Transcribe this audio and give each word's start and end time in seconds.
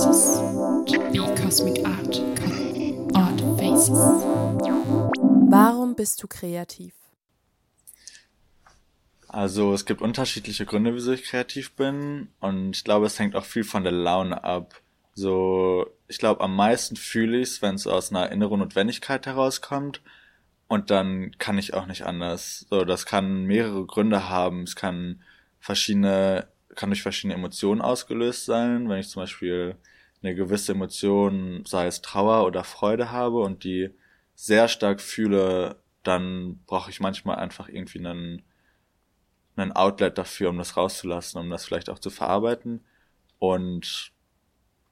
faces. 0.00 0.40
To 0.86 0.98
be 1.12 1.42
cosmic 1.42 1.84
art, 1.84 2.22
art 3.14 3.40
faces. 3.58 3.98
Warum 5.50 5.94
bist 5.94 6.22
du 6.22 6.28
kreativ? 6.28 6.94
Also 9.28 9.74
es 9.74 9.84
gibt 9.84 10.02
unterschiedliche 10.02 10.66
Gründe, 10.66 10.94
wieso 10.94 11.12
ich 11.12 11.22
kreativ 11.24 11.72
bin 11.72 12.28
und 12.40 12.76
ich 12.76 12.84
glaube, 12.84 13.06
es 13.06 13.18
hängt 13.18 13.36
auch 13.36 13.44
viel 13.44 13.62
von 13.62 13.84
der 13.84 13.92
Laune 13.92 14.42
ab. 14.42 14.80
So, 15.14 15.86
ich 16.08 16.18
glaube, 16.18 16.40
am 16.40 16.56
meisten 16.56 16.96
fühle 16.96 17.38
ich 17.38 17.50
es, 17.50 17.62
wenn 17.62 17.76
es 17.76 17.86
aus 17.86 18.10
einer 18.10 18.32
inneren 18.32 18.58
Notwendigkeit 18.58 19.26
herauskommt 19.26 20.02
und 20.66 20.90
dann 20.90 21.32
kann 21.38 21.58
ich 21.58 21.74
auch 21.74 21.86
nicht 21.86 22.02
anders. 22.06 22.66
So, 22.70 22.84
das 22.84 23.06
kann 23.06 23.44
mehrere 23.44 23.86
Gründe 23.86 24.28
haben. 24.28 24.64
Es 24.64 24.74
kann 24.74 25.22
verschiedene, 25.60 26.48
kann 26.80 26.88
durch 26.88 27.02
verschiedene 27.02 27.34
Emotionen 27.34 27.82
ausgelöst 27.82 28.46
sein. 28.46 28.88
Wenn 28.88 29.00
ich 29.00 29.10
zum 29.10 29.22
Beispiel 29.22 29.76
eine 30.22 30.34
gewisse 30.34 30.72
Emotion, 30.72 31.62
sei 31.66 31.86
es 31.86 32.00
Trauer 32.00 32.46
oder 32.46 32.64
Freude 32.64 33.10
habe 33.12 33.42
und 33.42 33.64
die 33.64 33.90
sehr 34.34 34.66
stark 34.66 35.02
fühle, 35.02 35.76
dann 36.02 36.60
brauche 36.64 36.90
ich 36.90 36.98
manchmal 36.98 37.36
einfach 37.36 37.68
irgendwie 37.68 37.98
einen, 37.98 38.42
einen 39.56 39.72
Outlet 39.72 40.16
dafür, 40.16 40.48
um 40.48 40.56
das 40.56 40.78
rauszulassen, 40.78 41.38
um 41.38 41.50
das 41.50 41.66
vielleicht 41.66 41.90
auch 41.90 41.98
zu 41.98 42.08
verarbeiten. 42.08 42.82
Und 43.38 44.12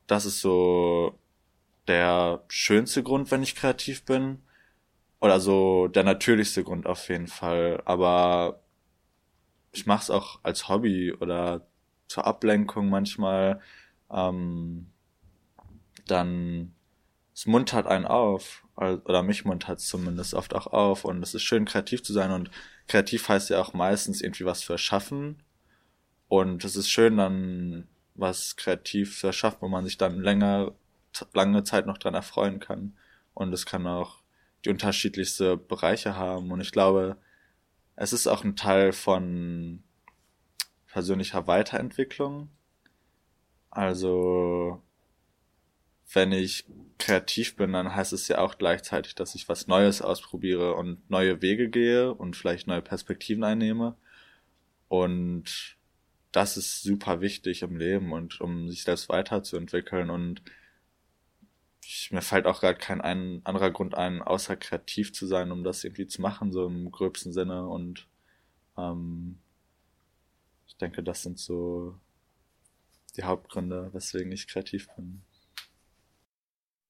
das 0.07 0.27
ist 0.27 0.43
so 0.43 1.19
der 1.87 2.45
schönste 2.49 3.03
Grund, 3.03 3.31
wenn 3.31 3.43
ich 3.43 3.55
kreativ 3.55 4.05
bin. 4.05 4.43
Oder 5.21 5.41
so 5.41 5.89
der 5.89 6.05
natürlichste 6.05 6.65
Grund 6.65 6.87
auf 6.87 7.09
jeden 7.09 7.29
Fall. 7.29 7.83
Aber 7.87 8.61
ich 9.73 9.87
mache 9.87 10.03
es 10.03 10.11
auch 10.11 10.41
als 10.43 10.69
Hobby 10.69 11.15
oder 11.15 11.68
zur 12.09 12.27
Ablenkung 12.27 12.89
manchmal. 12.89 13.61
Ähm, 14.11 14.91
dann 16.07 16.75
es 17.39 17.47
muntert 17.47 17.87
einen 17.87 18.05
auf. 18.05 18.65
Oder 18.75 19.23
mich 19.23 19.45
muntert 19.45 19.79
es 19.79 19.87
zumindest 19.87 20.35
oft 20.35 20.55
auch 20.55 20.67
auf. 20.67 21.05
Und 21.05 21.23
es 21.23 21.35
ist 21.35 21.43
schön, 21.43 21.67
kreativ 21.67 22.03
zu 22.03 22.13
sein. 22.13 22.33
Und 22.33 22.51
kreativ 22.89 23.29
heißt 23.29 23.51
ja 23.51 23.61
auch 23.61 23.75
meistens 23.75 24.21
irgendwie 24.21 24.45
was 24.45 24.61
zu 24.61 24.73
erschaffen. 24.73 25.41
Und 26.27 26.65
es 26.65 26.75
ist 26.75 26.89
schön, 26.89 27.17
dann 27.17 27.87
was 28.17 28.57
kreativ 28.57 29.21
zu 29.21 29.29
erschaffen, 29.29 29.59
wo 29.61 29.69
man 29.69 29.85
sich 29.85 29.99
dann 29.99 30.21
länger, 30.21 30.73
lange 31.33 31.63
Zeit 31.63 31.87
noch 31.87 31.99
dran 31.99 32.15
erfreuen 32.15 32.59
kann. 32.59 32.97
Und 33.35 33.53
es 33.53 33.67
kann 33.67 33.87
auch 33.87 34.19
die 34.65 34.71
unterschiedlichste 34.71 35.57
Bereiche 35.57 36.17
haben. 36.17 36.51
Und 36.51 36.61
ich 36.61 36.73
glaube, 36.73 37.19
es 37.95 38.13
ist 38.13 38.27
auch 38.27 38.43
ein 38.43 38.57
Teil 38.57 38.93
von 38.93 39.85
persönlicher 40.99 41.47
Weiterentwicklung. 41.47 42.49
Also, 43.71 44.83
wenn 46.13 46.33
ich 46.33 46.65
kreativ 46.99 47.55
bin, 47.55 47.73
dann 47.73 47.95
heißt 47.95 48.13
es 48.13 48.27
ja 48.27 48.39
auch 48.39 48.59
gleichzeitig, 48.59 49.15
dass 49.15 49.37
ich 49.37 49.49
was 49.49 49.69
Neues 49.69 50.03
ausprobiere 50.03 50.75
und 50.75 51.09
neue 51.09 51.41
Wege 51.41 51.69
gehe 51.69 52.13
und 52.13 52.37
vielleicht 52.37 52.67
neue 52.67 52.83
Perspektiven 52.83 53.45
einnehme. 53.45 53.95
Und 54.89 55.77
das 56.33 56.57
ist 56.57 56.83
super 56.83 57.21
wichtig 57.21 57.63
im 57.63 57.77
Leben 57.77 58.13
und 58.13 58.41
um 58.41 58.69
sich 58.69 58.83
selbst 58.83 59.09
weiterzuentwickeln 59.09 60.11
und 60.11 60.43
ich, 61.85 62.11
mir 62.11 62.23
fällt 62.23 62.47
auch 62.47 62.61
gerade 62.61 62.79
kein 62.79 63.01
ein, 63.01 63.41
anderer 63.45 63.71
Grund 63.71 63.95
ein, 63.95 64.21
außer 64.21 64.57
kreativ 64.57 65.13
zu 65.13 65.29
sein, 65.29 65.53
um 65.53 65.63
das 65.63 65.85
irgendwie 65.85 66.09
zu 66.09 66.21
machen, 66.23 66.51
so 66.51 66.67
im 66.67 66.91
gröbsten 66.91 67.33
Sinne. 67.33 67.69
Und 67.69 68.09
ähm, 68.77 69.39
ich 70.69 70.77
denke, 70.77 71.03
das 71.03 71.23
sind 71.23 71.39
so 71.39 71.99
die 73.17 73.25
Hauptgründe, 73.25 73.93
weswegen 73.93 74.31
ich 74.31 74.47
kreativ 74.47 74.89
bin. 74.95 75.23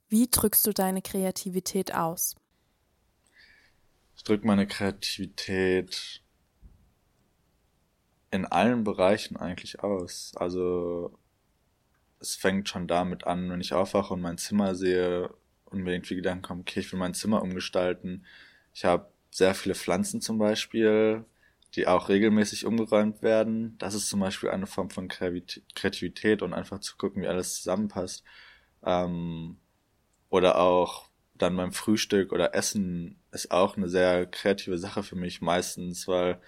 Wie 0.09 0.28
drückst 0.28 0.66
du 0.66 0.72
deine 0.72 1.03
Kreativität 1.03 1.94
aus? 1.94 2.37
Ich 4.16 4.25
drücke 4.25 4.47
meine 4.47 4.66
Kreativität 4.66 6.22
in 8.31 8.44
allen 8.44 8.84
Bereichen 8.84 9.37
eigentlich 9.37 9.81
aus. 9.81 10.33
Also 10.37 11.19
es 12.21 12.34
fängt 12.34 12.69
schon 12.69 12.89
damit 12.89 13.25
an, 13.25 13.50
wenn 13.50 13.60
ich 13.60 13.72
aufwache 13.72 14.12
und 14.12 14.21
mein 14.21 14.39
Zimmer 14.39 14.75
sehe 14.75 15.33
und 15.66 15.83
mir 15.83 15.93
irgendwie 15.93 16.16
Gedanken 16.16 16.43
kommen, 16.43 16.60
okay, 16.62 16.81
ich 16.81 16.93
will 16.93 16.99
mein 16.99 17.15
Zimmer 17.15 17.43
umgestalten. 17.43 18.25
Ich 18.75 18.84
habe 18.84 19.10
sehr 19.31 19.55
viele 19.55 19.75
Pflanzen 19.75 20.21
zum 20.21 20.39
Beispiel, 20.39 21.25
die 21.75 21.87
auch 21.87 22.09
regelmäßig 22.09 22.65
umgeräumt 22.65 23.23
werden. 23.23 23.77
Das 23.79 23.95
ist 23.95 24.09
zum 24.09 24.21
Beispiel 24.21 24.51
eine 24.51 24.67
Form 24.67 24.91
von 24.91 25.09
Kreativität 25.09 26.43
und 26.43 26.55
einfach 26.55 26.81
zu 26.81 26.97
gucken, 26.97 27.23
wie 27.23 27.29
alles 27.29 27.56
zusammenpasst. 27.56 28.25
Ähm, 28.83 29.59
oder 30.31 30.59
auch 30.59 31.09
dann 31.34 31.57
beim 31.57 31.73
Frühstück 31.73 32.33
oder 32.33 32.55
Essen 32.55 33.21
ist 33.31 33.51
auch 33.51 33.77
eine 33.77 33.89
sehr 33.89 34.27
kreative 34.27 34.78
Sache 34.78 35.03
für 35.03 35.17
mich 35.17 35.41
meistens, 35.41 36.09
weil 36.09 36.41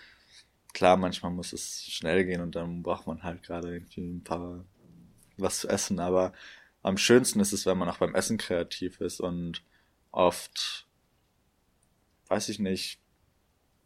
klar, 0.72 0.96
manchmal 0.96 1.32
muss 1.32 1.52
es 1.52 1.84
schnell 1.84 2.24
gehen 2.24 2.40
und 2.40 2.56
dann 2.56 2.82
braucht 2.82 3.06
man 3.06 3.22
halt 3.22 3.42
gerade 3.42 3.72
irgendwie 3.72 4.02
ein 4.02 4.24
paar 4.24 4.64
was 5.36 5.60
zu 5.60 5.68
essen, 5.68 6.00
aber 6.00 6.32
am 6.82 6.96
schönsten 6.96 7.40
ist 7.40 7.52
es, 7.52 7.66
wenn 7.66 7.78
man 7.78 7.88
auch 7.88 7.98
beim 7.98 8.14
Essen 8.14 8.38
kreativ 8.38 9.00
ist 9.00 9.20
und 9.20 9.62
oft, 10.10 10.86
weiß 12.28 12.48
ich 12.48 12.58
nicht, 12.58 13.00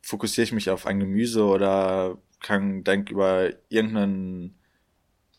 fokussiere 0.05 0.45
ich 0.45 0.53
mich 0.53 0.71
auf 0.71 0.87
ein 0.87 1.01
Gemüse 1.01 1.45
oder 1.45 2.19
kann 2.41 2.85
denk 2.85 3.11
über 3.11 3.51
irgendeinen 3.71 4.55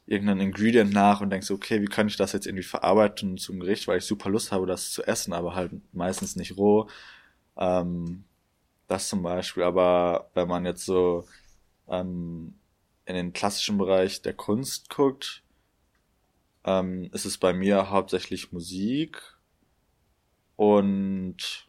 irgendein 0.07 0.39
Ingredient 0.39 0.93
nach 0.93 1.21
und 1.21 1.31
denkst, 1.31 1.49
okay, 1.49 1.81
wie 1.81 1.87
kann 1.87 2.07
ich 2.07 2.15
das 2.15 2.33
jetzt 2.33 2.45
irgendwie 2.45 2.63
verarbeiten 2.63 3.37
zum 3.37 3.59
Gericht, 3.59 3.87
weil 3.87 3.97
ich 3.97 4.05
super 4.05 4.29
Lust 4.29 4.51
habe, 4.51 4.67
das 4.67 4.91
zu 4.91 5.03
essen, 5.03 5.33
aber 5.33 5.55
halt 5.55 5.71
meistens 5.93 6.35
nicht 6.35 6.57
roh. 6.57 6.87
Ähm, 7.57 8.23
das 8.87 9.09
zum 9.09 9.23
Beispiel, 9.23 9.63
aber 9.63 10.29
wenn 10.35 10.47
man 10.47 10.65
jetzt 10.65 10.85
so 10.85 11.25
ähm, 11.87 12.53
in 13.05 13.15
den 13.15 13.33
klassischen 13.33 13.77
Bereich 13.79 14.21
der 14.21 14.33
Kunst 14.33 14.89
guckt, 14.89 15.43
ähm, 16.63 17.09
ist 17.11 17.25
es 17.25 17.37
bei 17.39 17.53
mir 17.53 17.89
hauptsächlich 17.89 18.51
Musik 18.51 19.21
und 20.55 21.67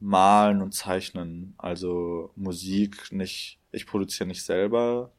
Malen 0.00 0.62
und 0.62 0.72
Zeichnen. 0.72 1.54
Also 1.58 2.32
Musik 2.36 3.12
nicht, 3.12 3.58
ich 3.70 3.86
produziere 3.86 4.26
nicht 4.26 4.42
selber, 4.42 5.12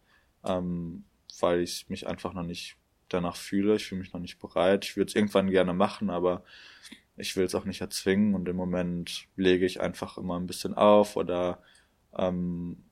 ähm, 0.43 1.05
weil 1.39 1.61
ich 1.61 1.87
mich 1.89 2.07
einfach 2.07 2.33
noch 2.33 2.43
nicht 2.43 2.77
danach 3.09 3.35
fühle. 3.35 3.75
Ich 3.75 3.85
fühle 3.85 4.01
mich 4.01 4.13
noch 4.13 4.19
nicht 4.19 4.39
bereit. 4.39 4.85
Ich 4.85 4.97
würde 4.97 5.09
es 5.09 5.15
irgendwann 5.15 5.49
gerne 5.51 5.73
machen, 5.73 6.09
aber 6.09 6.43
ich 7.17 7.35
will 7.35 7.45
es 7.45 7.55
auch 7.55 7.65
nicht 7.65 7.81
erzwingen 7.81 8.33
und 8.35 8.47
im 8.49 8.55
Moment 8.55 9.27
lege 9.35 9.65
ich 9.65 9.79
einfach 9.81 10.17
immer 10.17 10.39
ein 10.39 10.47
bisschen 10.47 10.73
auf 10.73 11.15
oder 11.15 11.61
ähm, 12.17 12.83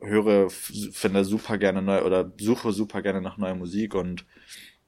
höre, 0.00 0.50
finde 0.50 1.24
super 1.24 1.58
gerne 1.58 1.82
neu 1.82 2.02
oder 2.02 2.32
suche 2.38 2.72
super 2.72 3.02
gerne 3.02 3.20
nach 3.20 3.36
neuer 3.36 3.54
Musik 3.54 3.94
und 3.94 4.24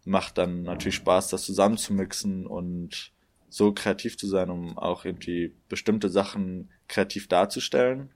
macht 0.05 0.39
dann 0.39 0.63
natürlich 0.63 0.97
Spaß, 0.97 1.29
das 1.29 1.45
zusammenzumixen 1.45 2.47
und 2.47 3.13
so 3.53 3.73
kreativ 3.73 4.17
zu 4.17 4.27
sein, 4.27 4.49
um 4.49 4.79
auch 4.79 5.05
irgendwie 5.05 5.55
bestimmte 5.69 6.09
Sachen 6.09 6.71
kreativ 6.89 7.29
darzustellen. 7.29 8.11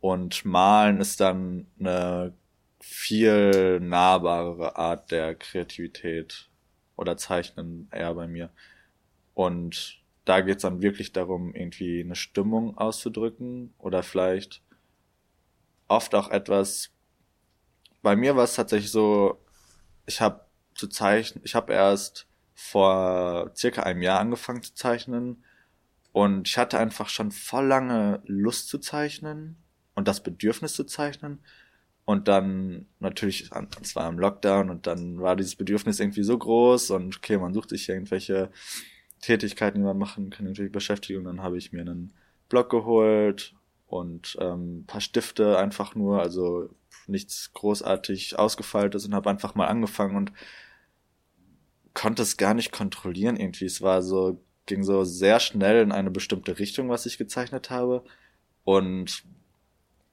Und 0.00 0.44
malen 0.44 1.00
ist 1.00 1.20
dann 1.20 1.66
eine 1.78 2.32
viel 2.80 3.78
nahbarere 3.78 4.76
Art 4.76 5.12
der 5.12 5.36
Kreativität 5.36 6.48
oder 6.96 7.16
Zeichnen 7.16 7.88
eher 7.92 8.14
bei 8.14 8.26
mir. 8.26 8.50
Und 9.34 10.00
da 10.24 10.40
geht's 10.40 10.62
dann 10.62 10.82
wirklich 10.82 11.12
darum, 11.12 11.54
irgendwie 11.54 12.00
eine 12.00 12.16
Stimmung 12.16 12.76
auszudrücken 12.76 13.72
oder 13.78 14.02
vielleicht 14.02 14.62
oft 15.86 16.14
auch 16.16 16.30
etwas. 16.30 16.90
Bei 18.02 18.16
mir 18.16 18.34
war 18.34 18.44
es 18.44 18.54
tatsächlich 18.54 18.90
so, 18.90 19.38
ich 20.06 20.20
habe 20.20 20.44
zu 20.74 20.88
zeichnen, 20.88 21.44
ich 21.44 21.54
habe 21.54 21.72
erst 21.72 22.26
vor 22.62 23.52
circa 23.56 23.84
einem 23.84 24.02
Jahr 24.02 24.20
angefangen 24.20 24.62
zu 24.62 24.74
zeichnen 24.74 25.42
und 26.12 26.46
ich 26.46 26.58
hatte 26.58 26.78
einfach 26.78 27.08
schon 27.08 27.32
voll 27.32 27.66
lange 27.66 28.20
Lust 28.26 28.68
zu 28.68 28.78
zeichnen 28.78 29.56
und 29.94 30.06
das 30.06 30.22
Bedürfnis 30.22 30.74
zu 30.74 30.84
zeichnen. 30.84 31.40
Und 32.04 32.28
dann 32.28 32.86
natürlich, 32.98 33.50
es 33.80 33.96
war 33.96 34.08
im 34.08 34.18
Lockdown 34.18 34.68
und 34.68 34.86
dann 34.86 35.20
war 35.20 35.36
dieses 35.36 35.56
Bedürfnis 35.56 36.00
irgendwie 36.00 36.22
so 36.22 36.36
groß 36.36 36.90
und 36.90 37.16
okay, 37.16 37.38
man 37.38 37.54
sucht 37.54 37.70
sich 37.70 37.88
irgendwelche 37.88 38.50
Tätigkeiten, 39.20 39.78
die 39.78 39.84
man 39.84 39.98
machen 39.98 40.30
kann, 40.30 40.46
irgendwelche 40.46 40.70
Beschäftigungen. 40.70 41.26
Dann 41.26 41.42
habe 41.42 41.56
ich 41.56 41.72
mir 41.72 41.80
einen 41.80 42.12
Blog 42.48 42.68
geholt 42.68 43.54
und 43.86 44.36
ähm, 44.40 44.84
paar 44.86 45.00
Stifte 45.00 45.58
einfach 45.58 45.94
nur, 45.94 46.20
also 46.20 46.68
nichts 47.06 47.52
großartig 47.54 48.38
ausgefeiltes 48.38 49.06
und 49.06 49.14
habe 49.14 49.30
einfach 49.30 49.54
mal 49.54 49.66
angefangen 49.66 50.16
und 50.16 50.32
konnte 52.00 52.22
es 52.22 52.38
gar 52.38 52.54
nicht 52.54 52.72
kontrollieren 52.72 53.36
irgendwie. 53.36 53.66
Es 53.66 53.82
war 53.82 54.00
so, 54.00 54.40
ging 54.64 54.84
so 54.84 55.04
sehr 55.04 55.38
schnell 55.38 55.82
in 55.82 55.92
eine 55.92 56.10
bestimmte 56.10 56.58
Richtung, 56.58 56.88
was 56.88 57.04
ich 57.04 57.18
gezeichnet 57.18 57.68
habe. 57.68 58.02
Und 58.64 59.22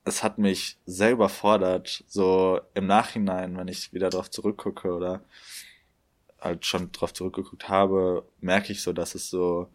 es 0.03 0.21
hat 0.21 0.37
mich 0.37 0.77
sehr 0.85 1.11
überfordert, 1.11 2.03
so 2.05 2.59
im 2.73 2.87
Nachhinein, 2.87 3.55
wenn 3.55 3.69
ich 3.69 3.93
wieder 3.93 4.09
darauf 4.09 4.29
zurückgucke 4.29 4.93
oder 4.93 5.23
halt 6.41 6.65
schon 6.65 6.91
drauf 6.91 7.13
zurückgeguckt 7.13 7.69
habe, 7.69 8.27
merke 8.41 8.73
ich 8.73 8.81
so, 8.81 8.91
dass 8.91 9.15
es 9.15 9.29
so 9.29 9.69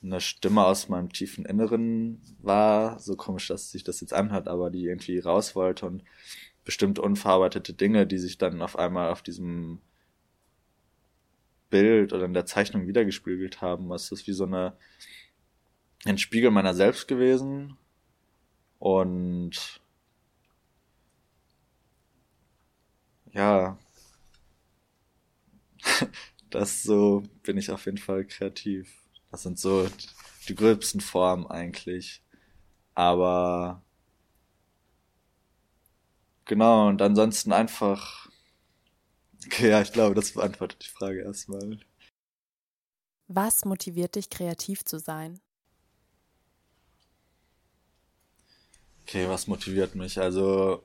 eine 0.00 0.20
Stimme 0.20 0.64
aus 0.64 0.88
meinem 0.88 1.12
tiefen 1.12 1.44
Inneren 1.44 2.22
war, 2.40 3.00
so 3.00 3.16
komisch, 3.16 3.48
dass 3.48 3.72
sich 3.72 3.82
das 3.82 4.00
jetzt 4.00 4.12
anhört, 4.12 4.46
aber 4.46 4.70
die 4.70 4.84
irgendwie 4.84 5.18
raus 5.18 5.56
wollte 5.56 5.86
und 5.86 6.04
bestimmte 6.64 7.02
unverarbeitete 7.02 7.72
Dinge, 7.72 8.06
die 8.06 8.18
sich 8.18 8.38
dann 8.38 8.62
auf 8.62 8.78
einmal 8.78 9.10
auf 9.10 9.22
diesem 9.22 9.80
Bild 11.70 12.12
oder 12.12 12.24
in 12.26 12.34
der 12.34 12.46
Zeichnung 12.46 12.86
wiedergespiegelt 12.86 13.60
haben. 13.60 13.90
Es 13.92 14.12
ist 14.12 14.26
wie 14.26 14.32
so 14.32 14.44
eine, 14.44 14.76
ein 16.04 16.18
Spiegel 16.18 16.50
meiner 16.50 16.74
selbst 16.74 17.08
gewesen 17.08 17.76
und 18.78 19.80
ja, 23.32 23.78
das 26.50 26.82
so 26.82 27.22
bin 27.42 27.58
ich 27.58 27.70
auf 27.70 27.86
jeden 27.86 27.98
Fall 27.98 28.24
kreativ. 28.24 28.92
Das 29.30 29.42
sind 29.42 29.58
so 29.58 29.86
die 30.48 30.54
gröbsten 30.54 31.00
Formen 31.00 31.46
eigentlich. 31.46 32.22
Aber 32.94 33.82
genau, 36.44 36.88
und 36.88 37.02
ansonsten 37.02 37.52
einfach. 37.52 38.25
Okay, 39.46 39.70
ja, 39.70 39.80
ich 39.80 39.92
glaube, 39.92 40.14
das 40.14 40.32
beantwortet 40.32 40.84
die 40.84 40.90
Frage 40.90 41.22
erstmal. 41.22 41.78
Was 43.28 43.64
motiviert 43.64 44.14
dich, 44.14 44.30
kreativ 44.30 44.84
zu 44.84 44.98
sein? 44.98 45.40
Okay, 49.02 49.28
was 49.28 49.46
motiviert 49.46 49.94
mich? 49.94 50.20
Also, 50.20 50.82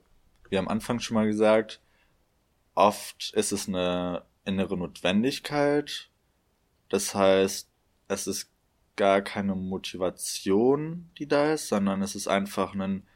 wie 0.49 0.57
am 0.57 0.67
Anfang 0.67 0.99
schon 0.99 1.15
mal 1.15 1.27
gesagt, 1.27 1.81
oft 2.75 3.33
ist 3.33 3.51
es 3.51 3.67
eine 3.67 4.25
innere 4.45 4.77
Notwendigkeit. 4.77 6.09
Das 6.89 7.15
heißt, 7.15 7.69
es 8.07 8.27
ist 8.27 8.51
gar 8.95 9.21
keine 9.21 9.55
Motivation, 9.55 11.09
die 11.17 11.27
da 11.27 11.53
ist, 11.53 11.67
sondern 11.67 12.01
es 12.01 12.15
ist 12.15 12.27
einfach 12.27 12.75
ein 12.75 13.07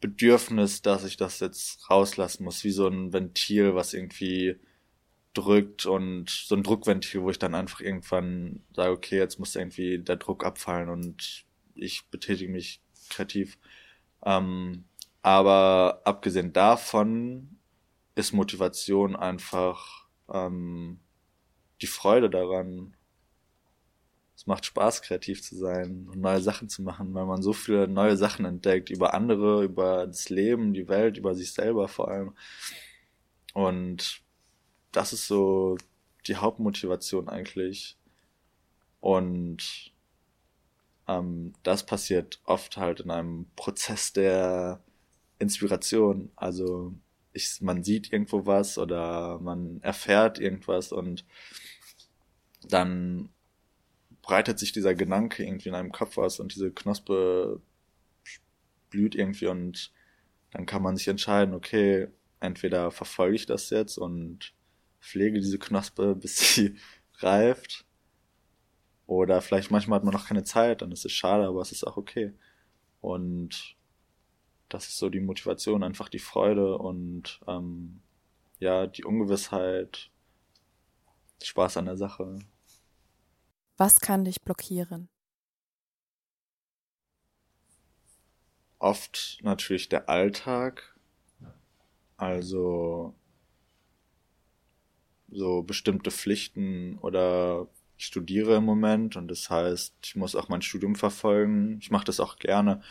Bedürfnis, 0.00 0.82
dass 0.82 1.04
ich 1.04 1.16
das 1.16 1.40
jetzt 1.40 1.90
rauslassen 1.90 2.44
muss, 2.44 2.64
wie 2.64 2.70
so 2.70 2.86
ein 2.86 3.12
Ventil, 3.12 3.74
was 3.74 3.94
irgendwie 3.94 4.56
drückt 5.34 5.86
und 5.86 6.30
so 6.30 6.54
ein 6.54 6.62
Druckventil, 6.62 7.22
wo 7.22 7.30
ich 7.30 7.38
dann 7.38 7.54
einfach 7.54 7.80
irgendwann 7.80 8.64
sage, 8.74 8.92
okay, 8.92 9.18
jetzt 9.18 9.38
muss 9.38 9.56
irgendwie 9.56 9.98
der 9.98 10.16
Druck 10.16 10.44
abfallen 10.44 10.88
und 10.88 11.44
ich 11.74 12.06
betätige 12.10 12.50
mich 12.50 12.80
kreativ. 13.08 13.58
Ähm, 14.24 14.84
aber 15.22 16.02
abgesehen 16.04 16.52
davon 16.52 17.58
ist 18.14 18.32
Motivation 18.32 19.16
einfach 19.16 20.06
ähm, 20.32 21.00
die 21.82 21.86
Freude 21.86 22.30
daran, 22.30 22.96
macht 24.48 24.64
Spaß, 24.64 25.02
kreativ 25.02 25.42
zu 25.42 25.56
sein 25.56 26.08
und 26.10 26.20
neue 26.20 26.40
Sachen 26.40 26.68
zu 26.70 26.82
machen, 26.82 27.12
weil 27.14 27.26
man 27.26 27.42
so 27.42 27.52
viele 27.52 27.86
neue 27.86 28.16
Sachen 28.16 28.46
entdeckt 28.46 28.88
über 28.88 29.12
andere, 29.14 29.62
über 29.62 30.06
das 30.06 30.30
Leben, 30.30 30.72
die 30.72 30.88
Welt, 30.88 31.18
über 31.18 31.34
sich 31.34 31.52
selber 31.52 31.86
vor 31.86 32.08
allem. 32.08 32.34
Und 33.52 34.22
das 34.90 35.12
ist 35.12 35.26
so 35.28 35.76
die 36.26 36.36
Hauptmotivation 36.36 37.28
eigentlich. 37.28 37.98
Und 39.00 39.92
ähm, 41.06 41.52
das 41.62 41.84
passiert 41.84 42.40
oft 42.44 42.78
halt 42.78 43.00
in 43.00 43.10
einem 43.10 43.50
Prozess 43.54 44.14
der 44.14 44.82
Inspiration. 45.38 46.32
Also 46.36 46.94
ich, 47.34 47.60
man 47.60 47.84
sieht 47.84 48.12
irgendwo 48.12 48.46
was 48.46 48.78
oder 48.78 49.38
man 49.40 49.82
erfährt 49.82 50.38
irgendwas 50.38 50.90
und 50.90 51.26
dann 52.62 53.28
breitet 54.28 54.58
sich 54.58 54.72
dieser 54.72 54.94
Gedanke 54.94 55.42
irgendwie 55.42 55.70
in 55.70 55.74
einem 55.74 55.90
Kopf 55.90 56.18
aus 56.18 56.38
und 56.38 56.54
diese 56.54 56.70
Knospe 56.70 57.62
blüht 58.90 59.14
irgendwie 59.14 59.46
und 59.46 59.90
dann 60.50 60.66
kann 60.66 60.82
man 60.82 60.98
sich 60.98 61.08
entscheiden, 61.08 61.54
okay, 61.54 62.08
entweder 62.38 62.90
verfolge 62.90 63.36
ich 63.36 63.46
das 63.46 63.70
jetzt 63.70 63.96
und 63.96 64.52
pflege 65.00 65.40
diese 65.40 65.58
Knospe, 65.58 66.14
bis 66.20 66.54
sie 66.54 66.76
reift. 67.20 67.86
Oder 69.06 69.40
vielleicht 69.40 69.70
manchmal 69.70 69.96
hat 69.96 70.04
man 70.04 70.12
noch 70.12 70.26
keine 70.26 70.44
Zeit, 70.44 70.82
dann 70.82 70.92
ist 70.92 71.06
es 71.06 71.12
schade, 71.12 71.46
aber 71.46 71.62
es 71.62 71.72
ist 71.72 71.84
auch 71.84 71.96
okay. 71.96 72.34
Und 73.00 73.76
das 74.68 74.88
ist 74.88 74.98
so 74.98 75.08
die 75.08 75.20
Motivation, 75.20 75.82
einfach 75.82 76.10
die 76.10 76.18
Freude 76.18 76.76
und 76.76 77.40
ähm, 77.48 78.02
ja, 78.58 78.86
die 78.86 79.04
Ungewissheit, 79.04 80.10
Spaß 81.42 81.78
an 81.78 81.86
der 81.86 81.96
Sache. 81.96 82.40
Was 83.78 84.00
kann 84.00 84.24
dich 84.24 84.42
blockieren? 84.42 85.08
Oft 88.80 89.38
natürlich 89.42 89.88
der 89.88 90.08
Alltag, 90.08 90.96
also 92.16 93.14
so 95.30 95.62
bestimmte 95.62 96.10
Pflichten 96.10 96.98
oder 96.98 97.68
ich 97.96 98.06
studiere 98.06 98.56
im 98.56 98.64
Moment 98.64 99.14
und 99.14 99.28
das 99.28 99.48
heißt, 99.48 99.94
ich 100.02 100.16
muss 100.16 100.34
auch 100.34 100.48
mein 100.48 100.62
Studium 100.62 100.96
verfolgen. 100.96 101.78
Ich 101.80 101.92
mache 101.92 102.04
das 102.04 102.18
auch 102.18 102.38
gerne, 102.38 102.82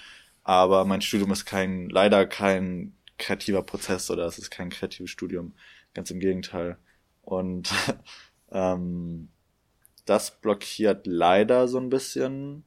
aber 0.43 0.85
mein 0.85 1.01
Studium 1.01 1.31
ist 1.33 1.43
kein 1.43 1.89
leider 1.89 2.25
kein 2.25 2.95
kreativer 3.17 3.63
Prozess 3.63 4.09
oder 4.09 4.25
es 4.25 4.37
ist 4.39 4.51
kein 4.51 4.69
kreatives 4.69 5.09
Studium, 5.09 5.53
ganz 5.93 6.11
im 6.11 6.19
Gegenteil. 6.19 6.77
Und 7.23 7.73
ähm, 8.51 9.29
das 10.09 10.39
blockiert 10.39 11.05
leider 11.05 11.67
so 11.67 11.77
ein 11.79 11.89
bisschen, 11.89 12.63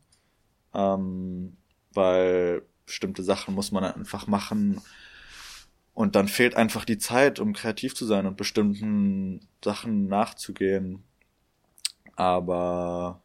ähm, 0.74 1.56
weil 1.92 2.62
bestimmte 2.86 3.22
Sachen 3.22 3.54
muss 3.54 3.72
man 3.72 3.84
einfach 3.84 4.26
machen 4.26 4.80
und 5.94 6.16
dann 6.16 6.28
fehlt 6.28 6.54
einfach 6.54 6.84
die 6.84 6.98
Zeit, 6.98 7.40
um 7.40 7.52
kreativ 7.52 7.94
zu 7.94 8.06
sein 8.06 8.26
und 8.26 8.36
bestimmten 8.36 9.46
Sachen 9.64 10.08
nachzugehen. 10.08 11.02
Aber 12.16 13.22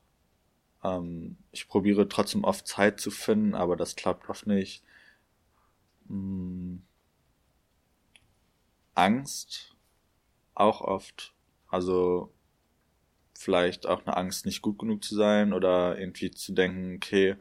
ähm, 0.84 1.38
ich 1.52 1.68
probiere 1.68 2.08
trotzdem 2.08 2.44
oft 2.44 2.68
Zeit 2.68 3.00
zu 3.00 3.12
finden, 3.12 3.56
aber 3.56 3.76
das 3.76 3.96
klappt 3.96 4.30
oft 4.30 4.48
nicht. 4.48 4.84
Hm. 6.08 6.82
Angst 8.94 9.75
auch 10.54 10.82
oft. 10.82 11.34
Also 11.68 12.35
vielleicht 13.38 13.86
auch 13.86 14.06
eine 14.06 14.18
Angst, 14.18 14.46
nicht 14.46 14.62
gut 14.62 14.80
genug 14.80 15.04
zu 15.04 15.15
sein 15.15 15.54
oder 15.54 15.98
irgendwie 16.00 16.32
zu 16.32 16.54
denken, 16.54 16.96
okay, 16.96 17.36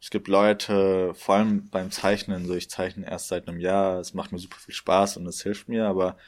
es 0.00 0.10
gibt 0.10 0.28
Leute, 0.28 1.14
vor 1.14 1.36
allem 1.36 1.68
beim 1.70 1.90
Zeichnen, 1.90 2.46
so 2.46 2.54
ich 2.54 2.68
zeichne 2.68 3.06
erst 3.06 3.28
seit 3.28 3.48
einem 3.48 3.58
Jahr, 3.58 4.00
es 4.00 4.12
macht 4.12 4.32
mir 4.32 4.38
super 4.38 4.58
viel 4.58 4.74
Spaß 4.74 5.16
und 5.16 5.26
es 5.26 5.42
hilft 5.42 5.68
mir, 5.68 5.86
aber 5.86 6.18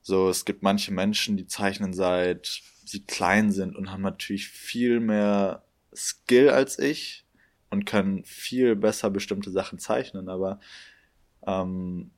so, 0.00 0.28
es 0.28 0.44
gibt 0.44 0.62
manche 0.62 0.92
Menschen, 0.92 1.36
die 1.36 1.46
zeichnen 1.46 1.92
seit 1.92 2.62
sie 2.84 3.04
klein 3.04 3.50
sind 3.50 3.74
und 3.74 3.90
haben 3.90 4.02
natürlich 4.02 4.48
viel 4.48 5.00
mehr 5.00 5.64
Skill 5.94 6.50
als 6.50 6.78
ich 6.78 7.24
und 7.70 7.84
können 7.84 8.24
viel 8.24 8.76
besser 8.76 9.10
bestimmte 9.10 9.50
Sachen 9.50 9.78
zeichnen, 9.78 10.28
aber 10.28 10.60
ähm, 11.46 12.12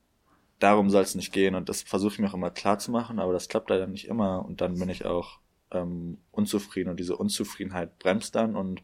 darum 0.59 0.91
soll 0.91 1.03
es 1.03 1.15
nicht 1.15 1.33
gehen 1.33 1.55
und 1.55 1.69
das 1.69 1.83
versuche 1.83 2.15
ich 2.15 2.19
mir 2.19 2.29
auch 2.29 2.35
immer 2.35 2.51
klar 2.51 2.79
zu 2.79 2.91
machen, 2.91 3.19
aber 3.19 3.33
das 3.33 3.49
klappt 3.49 3.71
leider 3.71 3.87
nicht 3.87 4.09
immer 4.09 4.45
und 4.45 4.61
dann 4.61 4.79
bin 4.79 4.89
ich 4.89 5.07
auch 5.07 5.39
ähm, 5.71 6.19
unzufrieden 6.31 6.91
und 6.91 7.01
diese 7.01 7.17
Unzufriedenheit 7.17 7.99
bremst 7.99 8.35
dann 8.35 8.57
und 8.57 8.83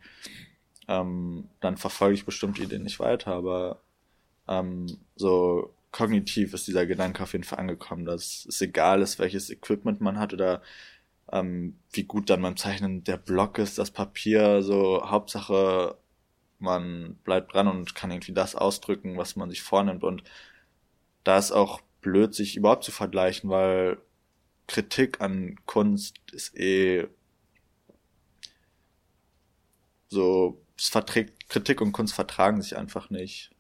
ähm, 0.89 1.49
dann 1.61 1.77
verfolge 1.77 2.15
ich 2.15 2.25
bestimmte 2.25 2.63
Ideen 2.63 2.83
nicht 2.83 3.01
weiter, 3.01 3.33
aber 3.35 3.83
ähm, 4.49 4.87
so 5.15 5.75
kognitiv 5.93 6.55
ist 6.55 6.67
dieser 6.67 6.87
Gedanke 6.87 7.23
auf 7.23 7.33
jeden 7.33 7.45
Fall 7.45 7.61
angekommen, 7.61 8.05
dass 8.05 8.47
es 8.49 8.61
egal 8.61 9.03
ist, 9.03 9.19
welches 9.19 9.51
Equipment 9.51 10.01
man 10.01 10.19
hat 10.19 10.33
oder 10.33 10.63
ähm, 11.31 11.79
wie 11.93 12.05
gut 12.05 12.31
dann 12.31 12.43
beim 12.43 12.57
Zeichnen 12.57 13.05
der 13.05 13.19
Block 13.19 13.59
ist, 13.59 13.79
das 13.79 13.91
Papier, 13.91 14.63
so 14.63 15.03
Hauptsache 15.09 15.97
man 16.59 17.17
bleibt 17.25 17.55
dran 17.55 17.69
und 17.69 17.95
kann 17.95 18.11
irgendwie 18.11 18.33
das 18.33 18.55
ausdrücken, 18.55 19.19
was 19.19 19.37
man 19.37 19.51
sich 19.51 19.63
vornimmt 19.63 20.05
und 20.05 20.25
da 21.25 21.39
ist 21.39 21.53
auch 21.53 21.81
blöd, 22.01 22.35
sich 22.35 22.57
überhaupt 22.57 22.85
zu 22.85 22.93
vergleichen, 22.93 23.51
weil 23.51 23.99
Kritik 24.67 25.21
an 25.21 25.57
Kunst 25.67 26.17
ist 26.33 26.57
eh 26.57 27.09
so, 30.09 30.63
es 30.79 30.89
verträgt, 30.89 31.49
Kritik 31.49 31.81
und 31.81 31.93
Kunst 31.93 32.15
vertragen 32.15 32.61
sich 32.61 32.77
einfach 32.77 33.11
nicht. 33.11 33.51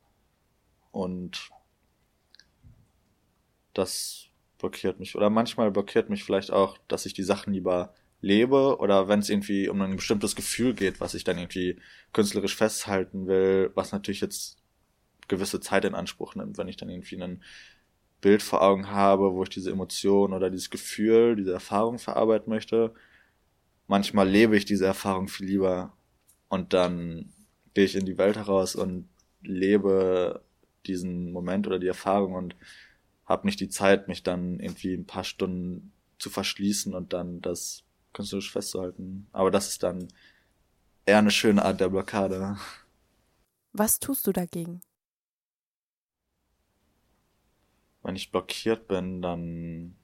Und 0.90 1.50
das 3.74 4.26
blockiert 4.58 5.00
mich. 5.00 5.16
Oder 5.16 5.30
manchmal 5.30 5.70
blockiert 5.70 6.10
mich 6.10 6.24
vielleicht 6.24 6.50
auch, 6.50 6.78
dass 6.88 7.06
ich 7.06 7.14
die 7.14 7.22
Sachen 7.22 7.52
lieber 7.52 7.94
lebe 8.20 8.78
oder 8.78 9.08
wenn 9.08 9.18
es 9.18 9.28
irgendwie 9.28 9.68
um 9.68 9.80
ein 9.82 9.96
bestimmtes 9.96 10.36
Gefühl 10.36 10.74
geht, 10.74 11.00
was 11.00 11.14
ich 11.14 11.24
dann 11.24 11.38
irgendwie 11.38 11.80
künstlerisch 12.12 12.54
festhalten 12.54 13.26
will, 13.26 13.72
was 13.74 13.92
natürlich 13.92 14.20
jetzt 14.20 14.58
gewisse 15.28 15.60
Zeit 15.60 15.84
in 15.84 15.94
Anspruch 15.94 16.34
nimmt, 16.36 16.56
wenn 16.56 16.68
ich 16.68 16.76
dann 16.76 16.88
irgendwie 16.88 17.20
einen 17.20 17.42
Bild 18.22 18.42
vor 18.42 18.62
Augen 18.62 18.88
habe, 18.88 19.34
wo 19.34 19.42
ich 19.42 19.50
diese 19.50 19.70
Emotion 19.70 20.32
oder 20.32 20.48
dieses 20.48 20.70
Gefühl, 20.70 21.36
diese 21.36 21.52
Erfahrung 21.52 21.98
verarbeiten 21.98 22.48
möchte, 22.48 22.94
manchmal 23.86 24.26
lebe 24.26 24.56
ich 24.56 24.64
diese 24.64 24.86
Erfahrung 24.86 25.28
viel 25.28 25.46
lieber 25.46 25.92
und 26.48 26.72
dann 26.72 27.32
gehe 27.74 27.84
ich 27.84 27.96
in 27.96 28.06
die 28.06 28.16
Welt 28.16 28.36
heraus 28.36 28.74
und 28.74 29.08
lebe 29.42 30.42
diesen 30.86 31.32
Moment 31.32 31.66
oder 31.66 31.78
die 31.78 31.88
Erfahrung 31.88 32.34
und 32.34 32.56
habe 33.26 33.46
nicht 33.46 33.60
die 33.60 33.68
Zeit, 33.68 34.08
mich 34.08 34.22
dann 34.22 34.60
irgendwie 34.60 34.94
ein 34.94 35.06
paar 35.06 35.24
Stunden 35.24 35.92
zu 36.18 36.30
verschließen 36.30 36.94
und 36.94 37.12
dann 37.12 37.40
das 37.40 37.82
künstlerisch 38.12 38.52
festzuhalten. 38.52 39.26
Aber 39.32 39.50
das 39.50 39.68
ist 39.68 39.82
dann 39.82 40.08
eher 41.06 41.18
eine 41.18 41.30
schöne 41.30 41.64
Art 41.64 41.80
der 41.80 41.88
Blockade. 41.88 42.56
Was 43.72 43.98
tust 43.98 44.26
du 44.26 44.32
dagegen? 44.32 44.80
Wenn 48.02 48.16
ich 48.16 48.30
blockiert 48.30 48.88
bin, 48.88 49.22
dann 49.22 49.96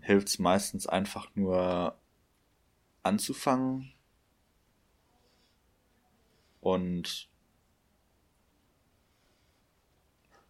hilft 0.00 0.28
es 0.28 0.38
meistens 0.38 0.86
einfach 0.86 1.34
nur 1.34 1.98
anzufangen. 3.02 3.92
Und 6.60 7.28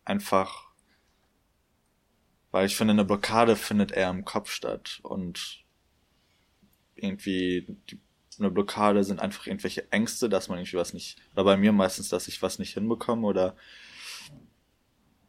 einfach, 0.04 0.70
weil 2.50 2.66
ich 2.66 2.76
finde, 2.76 2.92
eine 2.92 3.04
Blockade 3.04 3.56
findet 3.56 3.92
eher 3.92 4.10
im 4.10 4.24
Kopf 4.24 4.50
statt. 4.50 5.00
Und 5.02 5.64
irgendwie 6.94 7.66
die, 7.90 8.00
eine 8.38 8.50
Blockade 8.50 9.04
sind 9.04 9.20
einfach 9.20 9.46
irgendwelche 9.46 9.90
Ängste, 9.92 10.28
dass 10.28 10.48
man 10.48 10.58
irgendwie 10.58 10.76
was 10.76 10.92
nicht, 10.92 11.18
oder 11.32 11.44
bei 11.44 11.56
mir 11.56 11.72
meistens, 11.72 12.08
dass 12.08 12.28
ich 12.28 12.42
was 12.42 12.58
nicht 12.58 12.74
hinbekomme 12.74 13.26
oder 13.26 13.56